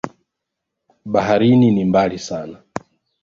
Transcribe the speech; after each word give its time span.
Baharini 1.05 1.71
ni 1.71 1.85
mbali 1.85 2.19
sana. 2.19 2.57